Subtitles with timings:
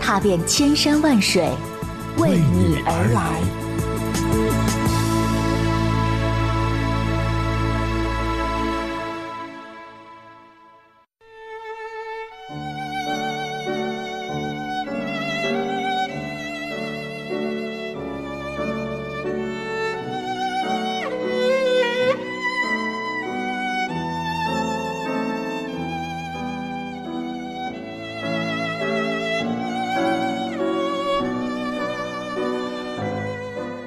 [0.00, 1.48] 踏遍千山万水，
[2.16, 3.59] 为你而来。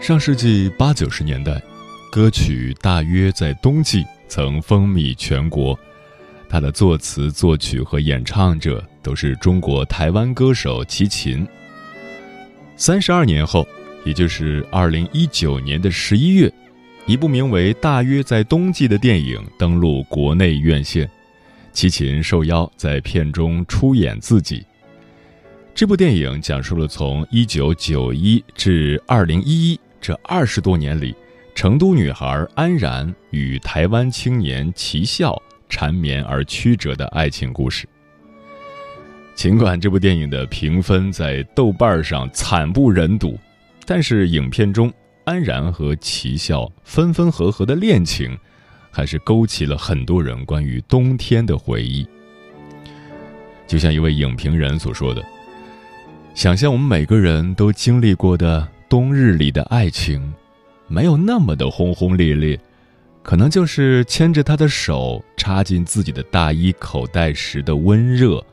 [0.03, 1.63] 上世纪八九十年代，
[2.11, 5.79] 歌曲大约在冬季曾风靡全国。
[6.49, 11.47] 它的作词、作曲和演唱者都是中国台湾歌手齐秦。
[12.75, 13.65] 三十二年后，
[14.03, 16.53] 也就是二零一九年的十一月，
[17.05, 21.09] 一部名为《大约在冬季》的电影登陆国内院线，
[21.71, 24.65] 齐秦受邀在片中出演自己。
[25.73, 29.79] 这部电影讲述了从一九九一至二零一一。
[30.03, 31.15] 这二十多年里，
[31.55, 37.87] 成都女孩安然与台湾青年齐笑缠绵而曲折的爱情故事。
[39.33, 43.39] 尽管这部电影的评分在豆瓣上惨不忍睹，
[43.85, 44.91] 但是影片中
[45.23, 48.37] 安然和齐笑分分合合的恋情，
[48.91, 52.05] 还是勾起了很多人关于冬天的回忆。
[53.65, 55.23] 就像一位影评人所说的
[56.35, 60.31] ：“想象我们每个人都经历过的。”冬日里的爱情，
[60.87, 62.59] 没有那么的轰轰烈烈，
[63.23, 68.45] 可能就是牵着他的手插进自己的大衣口袋时的温热，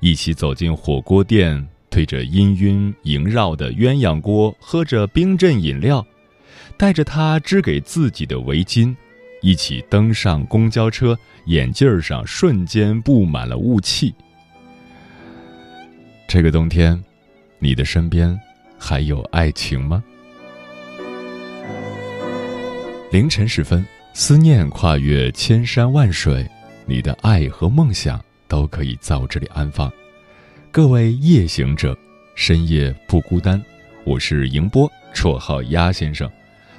[0.00, 6.02] 一起走进火锅店，对着氤氲萦绕的鸳鸯锅喝着冰镇饮料，
[6.78, 8.96] 带着他织给自己的围巾，
[9.42, 11.14] 一起登上公交车，
[11.48, 14.14] 眼镜上瞬间布满了雾气。
[16.26, 17.04] 这个冬天，
[17.58, 18.40] 你的身边。
[18.78, 20.02] 还有爱情吗？
[23.10, 26.46] 凌晨时分，思念跨越千山万水，
[26.84, 29.90] 你的爱和梦想都可以在我这里安放。
[30.70, 31.96] 各位夜行者，
[32.34, 33.62] 深夜不孤单。
[34.04, 36.30] 我是迎波，绰号鸭先生，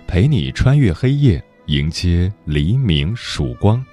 [0.06, 3.84] 陪你穿越黑夜，迎接黎明曙光。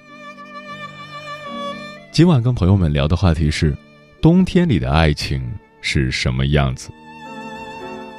[2.11, 3.75] 今晚跟朋友们聊的话题是：
[4.21, 5.43] 冬天里的爱情
[5.81, 6.89] 是什么样子？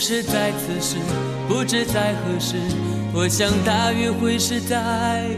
[0.00, 0.96] 不是在此时，
[1.46, 2.56] 不知在何时，
[3.12, 5.28] 我想大约会是在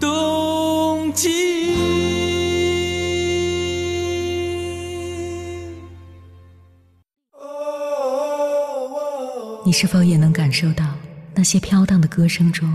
[0.00, 1.28] 冬季。
[9.64, 10.84] 你是否也能感受到
[11.32, 12.68] 那些飘荡的歌声中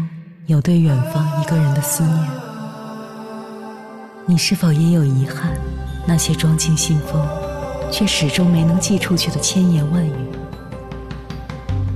[0.45, 2.25] 有对远方一个人的思念？
[4.25, 5.57] 你是否也有遗憾？
[6.07, 7.21] 那些装进信封
[7.91, 10.13] 却始终没能寄出去的千言万语？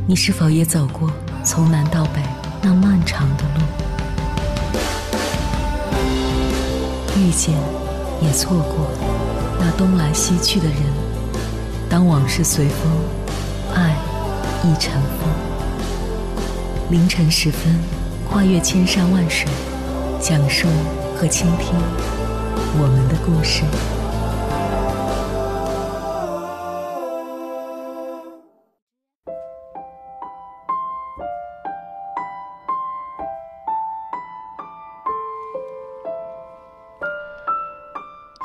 [0.10, 1.12] 你是否也走过
[1.44, 2.22] 从南到北
[2.62, 3.62] 那漫长的路？
[7.18, 7.54] 遇见，
[8.22, 8.88] 也错过
[9.60, 10.78] 那东来西去的人。
[11.90, 12.90] 当往事随风，
[13.76, 13.98] 爱
[14.64, 15.30] 已成风。
[16.90, 17.78] 凌晨时分，
[18.30, 19.46] 跨越千山万水，
[20.22, 20.70] 讲述
[21.18, 21.76] 和倾听
[22.80, 23.64] 我们的故事。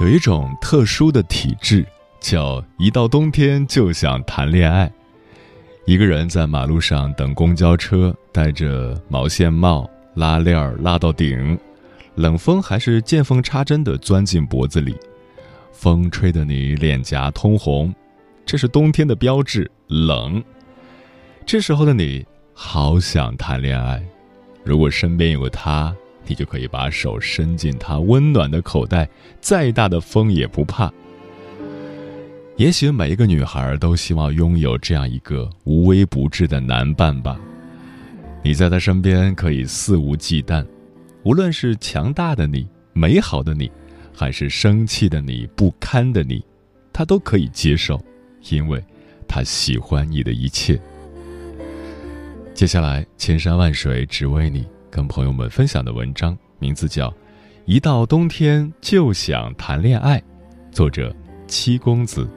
[0.02, 1.86] 有一种特殊的体质，
[2.18, 4.90] 叫一到冬天就想谈恋爱。
[5.86, 11.56] 一个人在马路上等公交车，戴着毛线帽，拉链拉到顶，
[12.16, 14.96] 冷风还是见缝插针的钻进脖子里，
[15.70, 17.94] 风吹得你脸颊通红，
[18.44, 20.42] 这是冬天的标志，冷。
[21.46, 24.02] 这时候的你，好想谈恋爱。
[24.64, 25.94] 如果身边有个他。
[26.26, 29.08] 你就可以把手伸进他温暖的口袋，
[29.40, 30.92] 再大的风也不怕。
[32.56, 37.40] 也许每一个女孩都希望拥有这样一个无微不至的男伴吧。
[38.42, 40.64] 你在他身边可以肆无忌惮，
[41.24, 43.70] 无论是强大的你、美好的你，
[44.14, 46.44] 还是生气的你、不堪的你，
[46.92, 48.00] 他都可以接受，
[48.50, 48.84] 因为
[49.26, 50.78] 他喜欢你的一切。
[52.52, 54.66] 接下来，千山万水只为你。
[54.92, 57.08] 跟朋友们分享的文章名字叫
[57.64, 60.20] 《一到冬天就想谈恋爱》，
[60.70, 61.10] 作者
[61.46, 62.28] 七公子。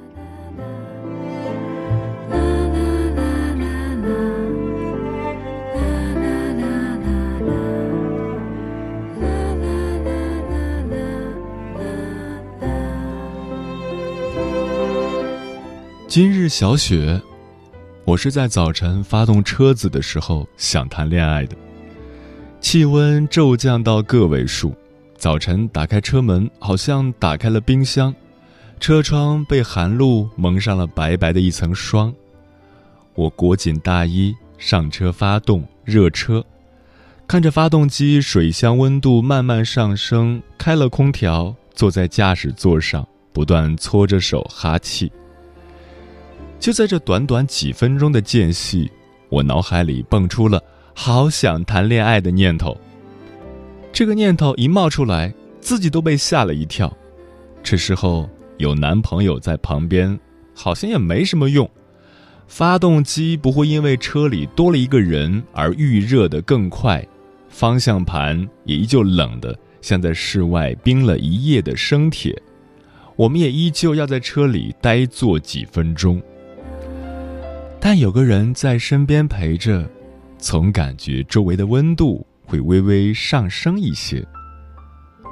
[16.07, 17.21] 今日小雪，
[18.05, 21.57] 我是在早晨发动车子的时候想谈恋爱的。
[22.65, 24.75] 气温骤降到个位数，
[25.15, 28.11] 早晨打开车门，好像打开了冰箱，
[28.79, 32.11] 车窗被寒露蒙上了白白的一层霜。
[33.13, 36.43] 我裹紧大衣，上车发动热车，
[37.27, 45.11] 看着发动机水箱温度慢慢上升，开了空调，坐在驾驶座上，不断搓着手哈气。
[46.59, 48.91] 就在这短短几分钟的间隙，
[49.29, 50.59] 我脑海里蹦出了。
[50.97, 52.75] 好想谈恋爱的念头。
[53.91, 56.91] 这个念头一冒出来，自己都被吓了一跳。
[57.61, 60.17] 这时候有男朋友在旁边，
[60.55, 61.69] 好像也没什么用。
[62.47, 67.05] 发动机不会因为车里多了一个人而预热的更快，
[67.49, 72.41] 方向盘也依旧冷的像在室外冰了一夜的生铁。
[73.15, 76.21] 我们也依旧要在车里呆坐几分钟，
[77.79, 79.89] 但有个人在身边陪着，
[80.45, 84.23] 总感觉周围的温度会微微上升一些。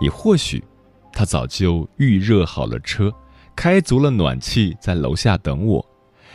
[0.01, 0.63] 也或许，
[1.11, 3.13] 他早就预热好了车，
[3.55, 5.85] 开足了暖气，在楼下等我。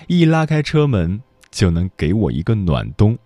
[0.07, 1.21] 一拉开车门，
[1.51, 3.19] 就能给我一个暖冬。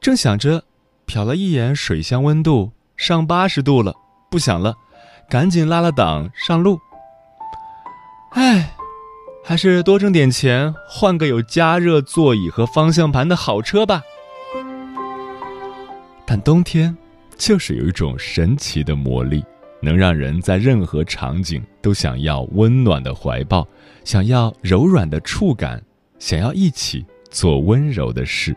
[0.00, 0.64] 正想着，
[1.06, 3.94] 瞟了一眼水箱温度，上八十度了，
[4.30, 4.74] 不想了，
[5.28, 6.80] 赶紧拉了档上路。
[8.30, 8.74] 唉，
[9.42, 14.02] 还是多挣点钱，换个有加热座椅和方向盘的好车吧。
[16.26, 16.96] 但冬天，
[17.36, 19.44] 就是有一种神奇的魔力。
[19.82, 23.66] 能让人在任何场景都想要温暖的怀抱，
[24.04, 25.82] 想要柔软的触感，
[26.18, 28.54] 想要一起做温柔的事。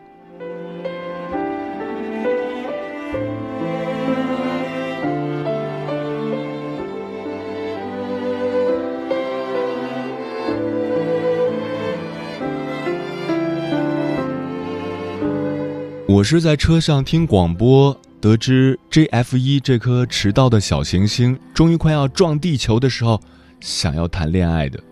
[16.24, 18.00] 是在车上听广播。
[18.20, 23.20] 得知 JF 一这颗迟到的小行星终于快要撞地球的时候，
[23.60, 24.82] 想要谈恋爱的。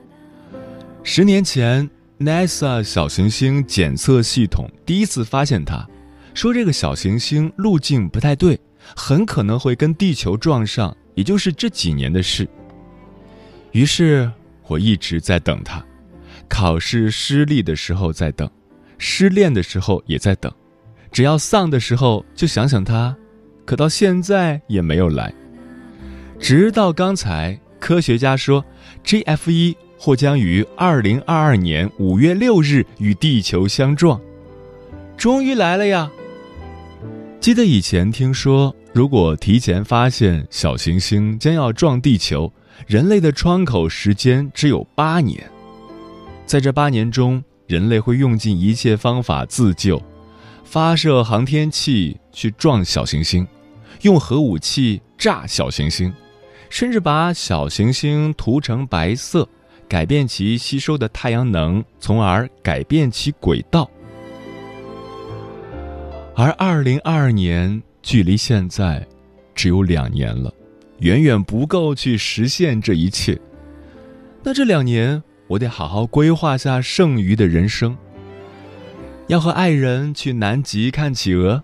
[1.02, 5.88] 十年前，NASA 小行星检测系统第一次发现它，
[6.34, 8.60] 说这个小行星路径不太对，
[8.94, 12.46] 很可能会跟地球撞上，也就是这几年的事。
[13.70, 14.30] 于是
[14.66, 15.82] 我一直在等它，
[16.50, 18.50] 考试失利的时候在等，
[18.98, 20.52] 失恋的时候也在等，
[21.12, 23.14] 只要丧的时候就想想他。
[23.64, 25.32] 可到现在也没有来，
[26.40, 28.64] 直到刚才，科学家说
[29.04, 34.20] ，GF 一或将于二零二二年五月六日与地球相撞，
[35.16, 36.10] 终于来了呀！
[37.38, 42.52] 记得以前听说，如果提前发现小行星将要撞地球，
[42.88, 45.48] 人类的窗口时间只有八年，
[46.44, 50.02] 在这八年中，人类会用尽一切方法自救。
[50.72, 53.46] 发射航天器去撞小行星，
[54.00, 56.10] 用核武器炸小行星，
[56.70, 59.46] 甚至把小行星涂成白色，
[59.86, 63.86] 改变其吸收的太阳能，从而改变其轨道。
[66.34, 69.06] 而二零二二年距离现在
[69.54, 70.50] 只有两年了，
[71.00, 73.38] 远远不够去实现这一切。
[74.42, 77.94] 那这两年，我得好好规划下剩余的人生。
[79.32, 81.62] 要和爱人去南极看企鹅，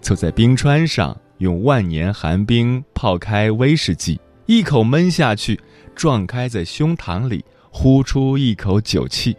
[0.00, 5.60] 坐在冰川上，用万年寒冰泡开威士忌，一口闷下去，
[5.94, 9.36] 撞开在胸膛里，呼出一口酒气。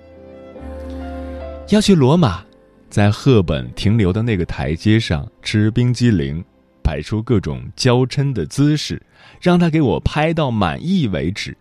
[1.67, 2.45] 要去罗马，
[2.89, 6.41] 在赫本停留的那个台阶上吃冰激凌，
[6.81, 9.01] 摆出各种娇嗔的姿势，
[9.41, 11.53] 让他给我拍到满意为止。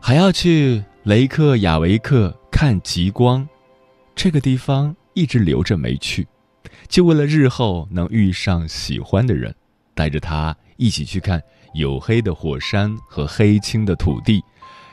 [0.00, 3.48] 还要去雷克雅维克看极光。
[4.22, 6.28] 这个地方一直留着没去，
[6.88, 9.54] 就为了日后能遇上喜欢的人，
[9.94, 11.42] 带着他一起去看
[11.74, 14.44] 黝黑的火山和黑青的土地，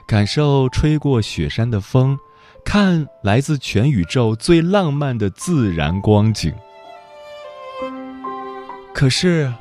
[0.08, 2.18] 感受吹过雪山的风，
[2.64, 6.54] 看来自全宇宙最浪漫的自然光景。
[8.94, 9.54] 可是，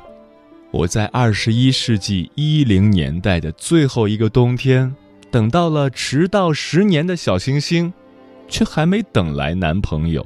[0.71, 4.95] 我在二十一世纪一零年代的最后一个冬天，
[5.29, 7.91] 等到了迟到十年的小行星。
[8.47, 10.25] 却还没等来男朋友。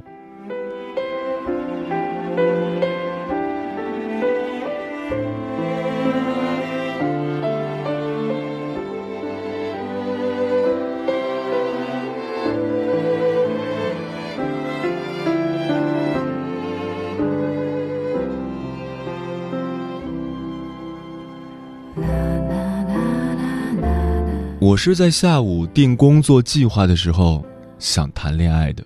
[24.72, 27.51] 我是在下午定工作计划的时候。
[27.82, 28.84] 想谈恋爱的，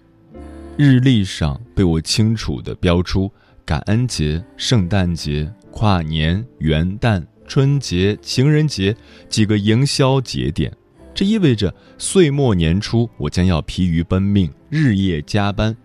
[0.78, 3.30] 日历上被我清楚地标出
[3.66, 8.96] 感恩节、圣诞节、跨年、元旦、春节、情人节
[9.28, 10.72] 几个营销节点。
[11.14, 15.75] 这意味着岁末年初我将要疲于奔命，日夜加班，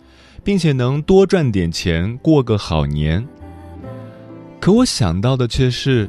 [0.45, 3.27] 并且能多赚点钱过个好年。
[4.61, 6.09] 可我想到的却是，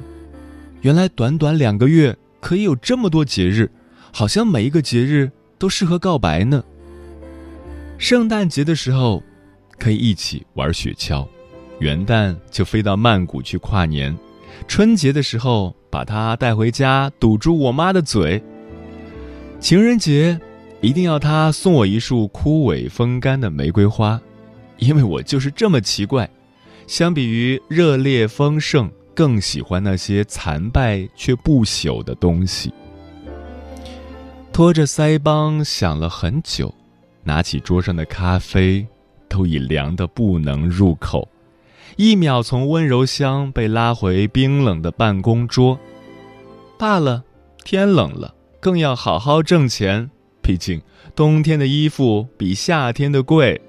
[0.82, 3.72] 原来短短两个月可以有这么多节日，
[4.14, 6.64] 好像每一个节日都适合告白呢。
[8.02, 9.22] 圣诞节的时候，
[9.78, 11.24] 可以一起玩雪橇；
[11.78, 14.12] 元旦就飞到曼谷去跨年；
[14.68, 18.42] 春节的时候把它带回家，堵住我妈的嘴；
[19.60, 20.38] 情人节
[20.82, 24.20] 一定要他送我一束枯萎风干的玫瑰花，
[24.80, 26.28] 因为我就是这么奇怪。
[26.88, 32.74] 相比于热烈丰盛，更喜欢那些残败却不朽的东西。
[34.52, 36.74] 拖着腮帮想了很久，
[37.24, 38.86] 拿起桌上的咖啡，
[39.28, 41.28] 都已凉得不能入口。
[41.98, 45.78] 一秒从温柔乡被拉回冰冷的办公桌。
[46.78, 47.24] 罢了，
[47.64, 48.36] 天冷了。
[48.60, 50.12] 更要好好挣钱，
[50.42, 50.82] 毕竟
[51.16, 53.60] 冬天的衣服比夏天的贵。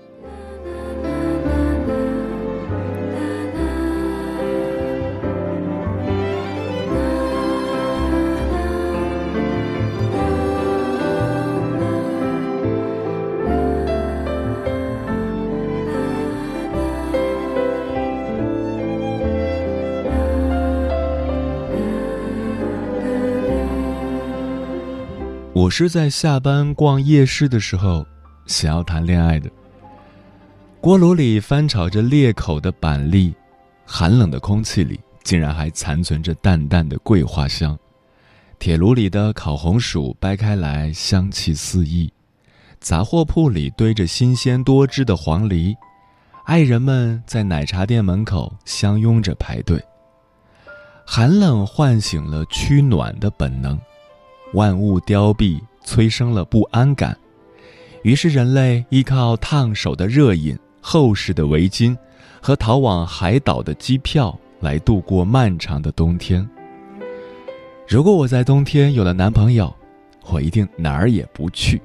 [25.72, 28.06] 是在下班逛夜市的时候，
[28.44, 29.50] 想要谈恋爱的。
[30.82, 33.34] 锅炉里翻炒着裂口的板栗，
[33.86, 37.76] 寒冷的空气里竟然还残存着淡淡的桂花香。
[38.58, 42.12] 铁炉里的烤红薯掰开来，香气四溢。
[42.78, 45.74] 杂货铺里堆着新鲜多汁的黄梨，
[46.44, 49.82] 爱人们在奶茶店门口相拥着排队。
[51.06, 53.80] 寒冷唤醒了取暖的本能。
[54.52, 57.16] 万物凋敝，催生了不安感，
[58.02, 61.96] 于是人类依靠烫手的热饮、厚实的围巾
[62.40, 66.46] 和逃往海岛的机票来度过漫长的冬天。
[67.88, 69.74] 如果我在冬天有了男朋友，
[70.30, 71.80] 我一定哪儿也不去。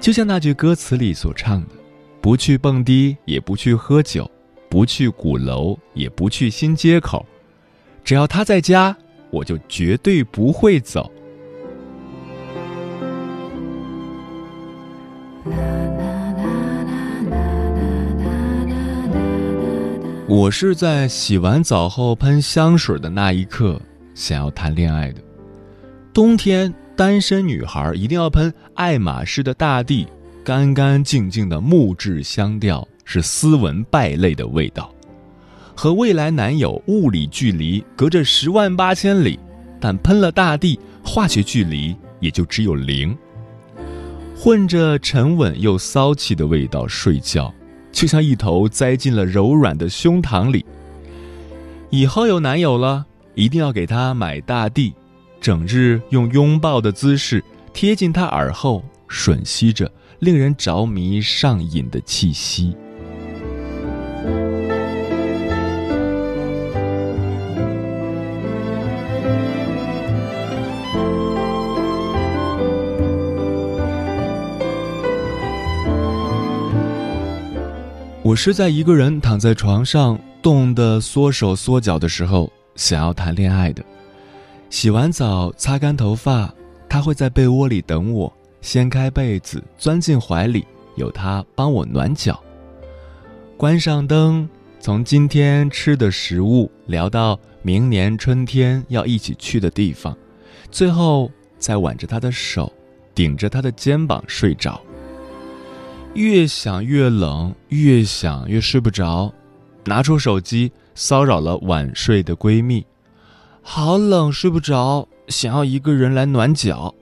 [0.00, 1.68] 就像那句歌词里所唱的
[2.22, 4.28] ：“不去蹦迪，也不去喝酒，
[4.68, 7.26] 不去鼓楼，也不去新街口，
[8.02, 8.96] 只要他在家，
[9.30, 11.10] 我就绝对不会走。”
[20.30, 23.82] 我是在洗完澡后喷香水的那一刻
[24.14, 25.20] 想要谈恋爱的。
[26.14, 30.06] 冬天单身女孩一定要喷爱马仕的大地，
[30.44, 34.94] 干干净净的木质香调是斯文败类的味道。
[35.74, 39.36] 和未来男友物理距离隔着十万八千里，
[39.80, 43.18] 但喷了大地，化学距离也就只有零。
[44.36, 47.52] 混着沉稳又骚气的味道睡觉。
[47.92, 50.64] 就像一头栽进了柔软的胸膛里。
[51.90, 54.94] 以后有男友了，一定要给他买大地，
[55.40, 62.76] 整日用拥抱的姿势贴近他耳后，吮吸着令人着迷上瘾的气息。
[78.30, 83.84] 我是在一个人躺在床上冻得缩手缩脚的时候想要谈恋爱的。
[84.68, 86.54] 洗完澡擦干头发，
[86.88, 90.64] 他会在被窝里等我，掀开被子钻进怀里，
[90.94, 92.40] 有他帮我暖脚。
[93.56, 100.16] 关上灯，从今天吃的食物聊到明年春天要一起去的地方，
[100.70, 102.72] 最后再挽着他的手，
[103.12, 104.80] 顶着他的肩膀睡着。
[106.14, 109.32] 越想越冷，越想越睡不着，
[109.84, 112.84] 拿出手机骚扰了晚睡的闺蜜。
[113.62, 116.92] 好冷，睡不着，想要一个人来暖脚。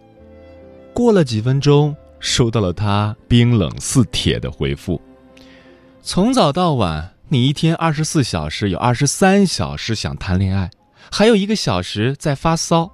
[0.92, 5.00] 过了几分钟，收到了她冰冷似铁的回复：
[6.02, 10.70] 从早到晚，你一天二十四小时有二十三小时想谈恋爱，
[11.10, 12.90] 还有一个小时在发骚。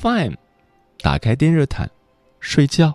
[0.00, 0.36] Fine，
[1.02, 1.90] 打开电热毯，
[2.40, 2.94] 睡觉。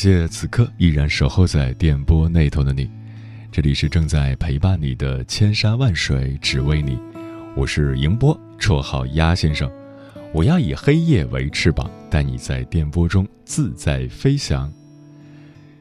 [0.00, 2.88] 谢此刻依然守候在电波那头的你，
[3.50, 6.96] 这里是正在陪伴你的千山万水只为你，
[7.56, 9.68] 我是迎波，绰号鸭先生，
[10.32, 14.72] 我要以黑夜为翅膀，带你在电波中自在飞翔。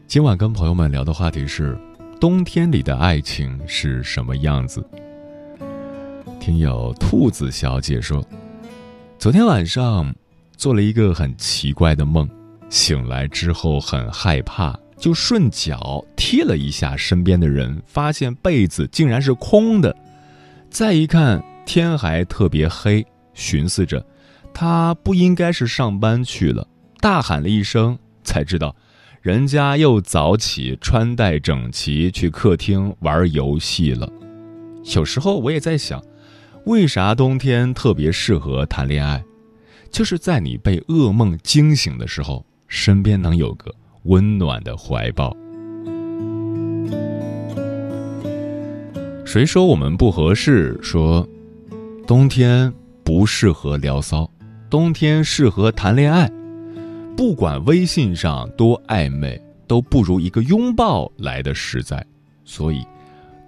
[0.07, 1.77] 今晚跟朋友们聊的话题是：
[2.19, 4.83] 冬天里的爱情是什么样子？
[6.39, 8.27] 听友兔子小姐说，
[9.19, 10.11] 昨天晚上
[10.55, 12.27] 做了一个很奇怪的梦，
[12.69, 19.95] 醒来之后很害怕，就顺脚踢了一下身边的人，发现被子竟然是空的。
[20.69, 24.05] 再一看，天还特别黑，寻思着
[24.53, 26.67] 他不应该是上班去了，
[26.99, 28.75] 大喊了一声，才知道。
[29.21, 34.09] 人家又早起，穿戴整齐，去客厅玩游戏了。
[34.95, 36.01] 有时候我也在想，
[36.65, 39.23] 为啥冬天特别适合谈恋爱？
[39.91, 45.35] 就是在你被噩梦惊醒的时候，身边能有个温暖的怀抱。
[49.25, 50.79] 谁说我们不合适？
[50.81, 51.27] 说
[52.05, 52.71] 冬天
[53.03, 54.29] 不适合聊骚，
[54.69, 56.31] 冬天适合谈恋爱。
[57.17, 62.05] 不管微信上多暧昧，都不如一个拥抱来的实在。
[62.45, 62.85] 所以，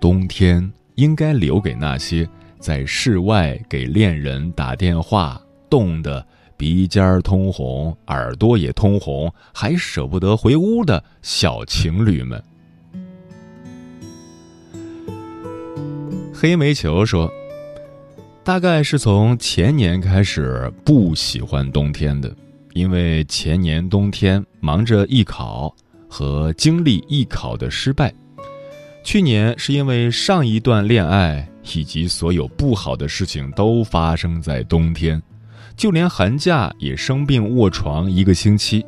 [0.01, 2.27] 冬天应该留给那些
[2.59, 6.25] 在室外给恋人打电话，冻得
[6.59, 12.43] 鼻尖通红、耳朵也通红，还舍不得回屋的小情侣们。
[16.33, 17.31] 黑煤球说
[18.43, 22.35] ：“大概是从前年开始不喜欢冬天的。”
[22.75, 25.73] 因为前年冬天忙着艺考
[26.09, 28.13] 和经历艺考的失败，
[29.01, 35.21] 去年是因为上一段恋爱以及所有不好的事情都发生在冬天，
[35.79, 38.85] 就连寒假也生病卧床一个星期。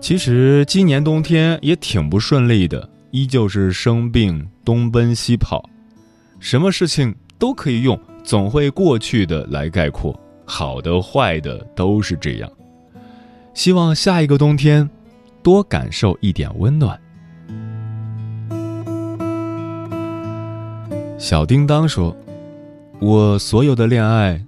[0.00, 5.62] 其实今年冬天也挺不顺利的，依旧是生病东奔西跑，
[6.40, 12.50] 什么事情都可以用“总会过去的”来概括，好的坏的都是这样。
[13.52, 14.88] 希望下一个冬天，
[15.42, 16.98] 多感受一点温暖。
[21.18, 22.16] 小叮当说
[23.00, 24.42] ：“我所有的恋爱，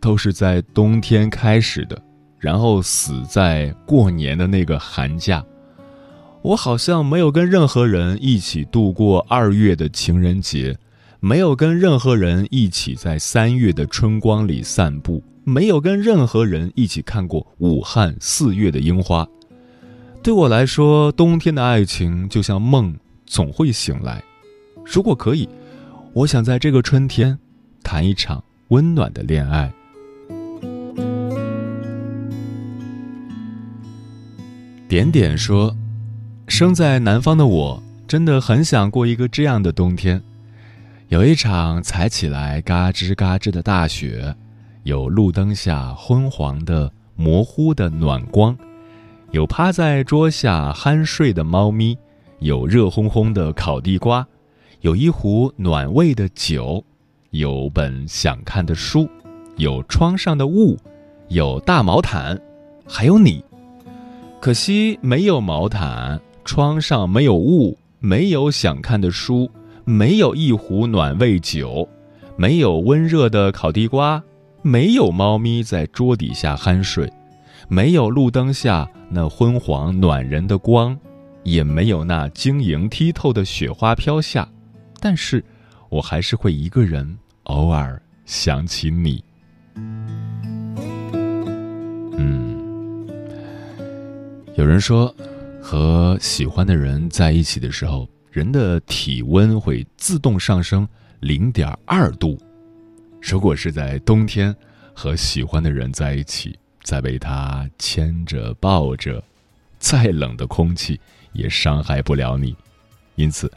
[0.00, 2.00] 都是在冬天开始的，
[2.38, 5.44] 然后死在过年的那个寒假。
[6.42, 10.76] 我好像没有跟任何人一起度过二月的情人节，
[11.20, 19.24] 没有跟任何人一起在三月的春光里散步。”没有跟任何人一起看过武汉四月的樱花，
[20.20, 22.92] 对我来说，冬天的爱情就像梦，
[23.26, 24.20] 总会醒来。
[24.84, 25.48] 如果可以，
[26.12, 27.38] 我想在这个春天
[27.84, 29.72] 谈一场温暖的恋爱。
[34.96, 35.76] 点点说
[36.48, 40.22] ：“生在南方的我，真的很想过一个这样的冬天，
[41.08, 44.34] 有一场踩起来嘎吱嘎吱的大雪。”
[44.84, 48.56] 有路灯下昏黄的、模糊的暖光，
[49.32, 51.98] 有趴在桌下酣睡的猫咪，
[52.38, 54.26] 有热烘烘的烤地瓜，
[54.80, 56.82] 有一壶暖胃的酒，
[57.32, 59.06] 有本想看的书，
[59.56, 60.78] 有窗上的雾，
[61.28, 62.40] 有大毛毯，
[62.88, 63.44] 还有你。
[64.46, 69.50] 可惜没有毛毯，窗上没有雾，没有想看的书，
[69.84, 71.88] 没有一壶暖胃酒，
[72.36, 74.22] 没有温热的烤地瓜。
[74.62, 77.12] 没有猫咪在桌底下酣睡，
[77.66, 80.96] 没有路灯下那昏黄暖人的光，
[81.42, 84.48] 也没有那晶莹剔透的雪花飘下，
[85.00, 85.44] 但是，
[85.88, 89.20] 我还是会一个人偶尔想起你。
[94.56, 95.14] 有人说，
[95.60, 100.88] 和喜欢的人在一起的时候，人的体温会自动上升
[101.20, 102.38] 零点二度。
[103.20, 104.54] 如果是在冬天，
[104.94, 109.22] 和喜欢的人在一起，再被他牵着抱着，
[109.78, 110.98] 再冷的空气
[111.34, 112.56] 也伤害不了你。
[113.16, 113.52] 因此，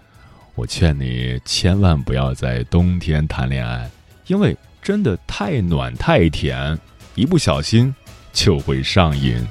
[0.53, 3.89] 我劝你千万不要在冬天谈恋爱，
[4.27, 6.77] 因为真的太暖太甜，
[7.15, 7.95] 一不小心
[8.33, 9.41] 就会上瘾。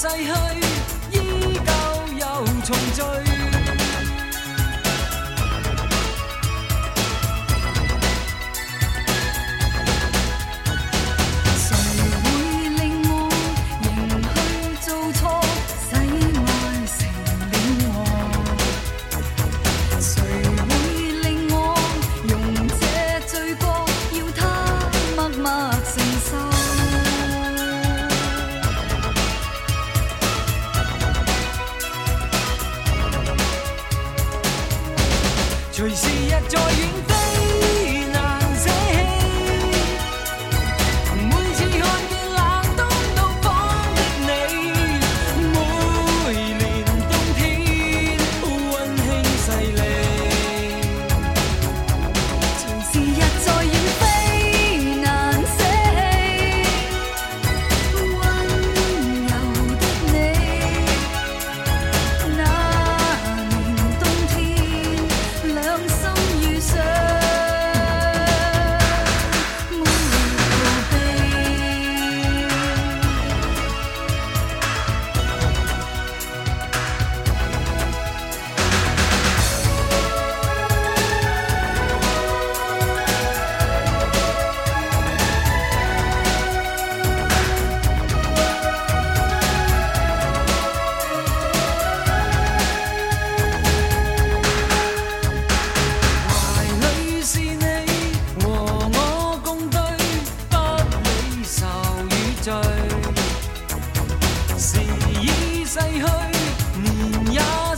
[0.00, 0.69] 逝去，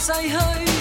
[0.02, 0.71] 逝去。